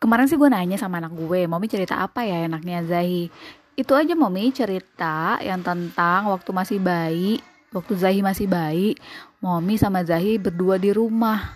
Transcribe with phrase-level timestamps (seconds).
[0.00, 3.28] kemarin sih gue nanya sama anak gue, Mami cerita apa ya enaknya Zahi?
[3.76, 8.96] Itu aja Mami cerita yang tentang waktu masih bayi, waktu Zahi masih bayi,
[9.44, 11.52] Mami sama Zahi berdua di rumah.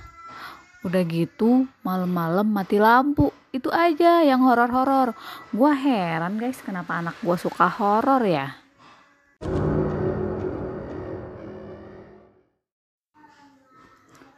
[0.85, 3.33] Udah gitu, malam-malam mati lampu.
[3.49, 5.17] Itu aja yang horor-horor.
[5.49, 8.61] Gue heran guys, kenapa anak gue suka horor ya?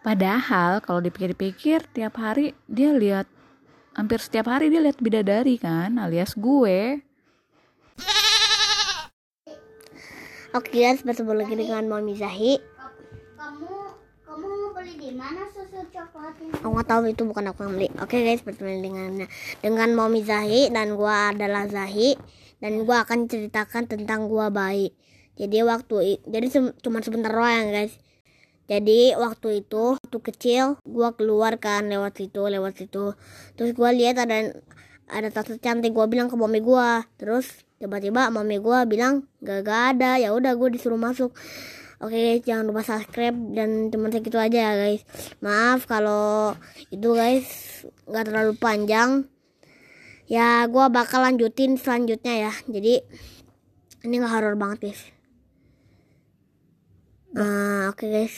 [0.07, 3.27] Padahal kalau dipikir-pikir tiap hari dia lihat
[3.97, 7.01] hampir setiap hari dia lihat bidadari kan alias gue.
[10.53, 12.61] Oke guys, bertemu lagi dengan Mami Zahi.
[13.37, 13.73] kamu
[14.25, 16.53] kamu mau beli di mana susu coklat ini?
[16.61, 17.89] Aku nggak tahu itu bukan aku yang beli.
[18.01, 19.11] Oke guys, bertemu dengan
[19.61, 22.17] dengan Mami Zahi dan gua adalah Zahi
[22.61, 24.93] dan gua akan ceritakan tentang gua bayi.
[25.37, 26.49] Jadi waktu jadi
[26.81, 27.97] cuma sebentar doang guys.
[28.67, 33.15] Jadi waktu itu waktu kecil gua keluar kan lewat situ lewat situ.
[33.55, 34.59] Terus gua lihat ada
[35.07, 37.07] ada tante cantik gua bilang ke mami gua.
[37.15, 37.47] Terus
[37.79, 40.19] tiba-tiba mami gua bilang gak, gak ada.
[40.19, 41.31] Ya udah gua disuruh masuk.
[41.97, 45.07] Oke jangan lupa subscribe dan teman segitu aja ya guys.
[45.41, 46.53] Maaf kalau
[46.91, 47.47] itu guys
[48.11, 49.31] nggak terlalu panjang.
[50.27, 52.53] Ya gua bakal lanjutin selanjutnya ya.
[52.67, 52.99] Jadi
[54.03, 55.16] ini nggak horor banget guys.
[57.37, 58.33] Nah, oke guys.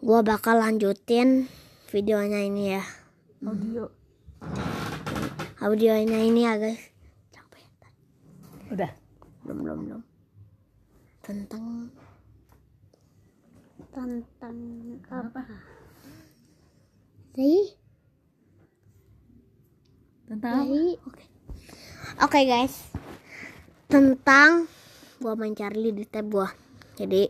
[0.00, 1.52] Gua bakal lanjutin
[1.92, 2.84] videonya ini ya.
[3.44, 3.92] Audio.
[5.60, 6.80] Audionya ini ya guys.
[7.28, 7.60] Sampai
[8.72, 8.88] Udah.
[9.44, 10.02] belum belum belum.
[11.20, 11.92] Tentang
[13.92, 14.56] tentang
[15.12, 15.44] apa?
[17.36, 17.76] Jadi,
[20.24, 21.04] Tentang apa?
[21.04, 21.24] oke.
[22.24, 22.88] Oke guys.
[23.92, 24.72] Tentang
[25.20, 26.69] gua main Charlie di tab gua.
[27.00, 27.24] Jadi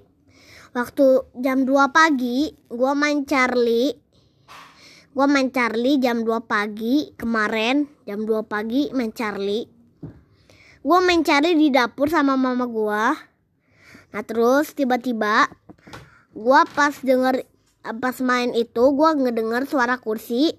[0.74, 3.94] waktu jam 2 pagi gua main Charlie.
[5.14, 7.86] Gua main Charlie jam 2 pagi kemarin.
[8.02, 9.70] Jam 2 pagi main Charlie.
[10.82, 13.14] Gua main Charlie di dapur sama mama gua.
[14.10, 15.46] Nah terus tiba-tiba
[16.34, 17.46] gua pas denger
[18.02, 20.58] pas main itu gua ngedenger suara kursi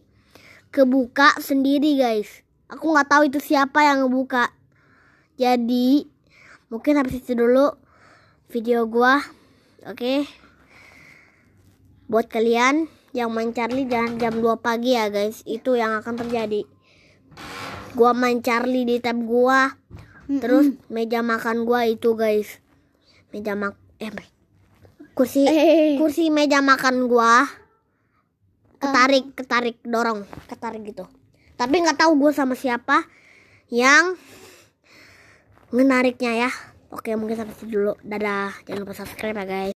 [0.72, 2.48] kebuka sendiri guys.
[2.72, 4.56] Aku nggak tahu itu siapa yang ngebuka.
[5.36, 6.08] Jadi
[6.72, 7.76] mungkin habis itu dulu
[8.52, 9.24] video gua
[9.88, 10.28] oke?
[12.12, 15.40] Buat kalian yang main Charlie jangan jam 2 pagi ya guys.
[15.48, 16.68] Itu yang akan terjadi.
[17.96, 19.80] Gua main Charlie di tab gua.
[20.28, 22.60] Terus meja makan gua itu guys.
[23.32, 24.12] Meja mak eh
[25.16, 25.48] kursi
[25.96, 27.48] kursi meja makan gua.
[28.84, 30.28] Ketarik ketarik dorong.
[30.52, 31.08] Ketarik gitu.
[31.56, 33.08] Tapi nggak tahu gua sama siapa
[33.72, 34.20] yang
[35.72, 36.52] menariknya ya
[36.92, 37.94] oke mungkin sampai situ dulu.
[38.04, 38.52] Dadah.
[38.68, 39.76] Jangan lupa subscribe ya guys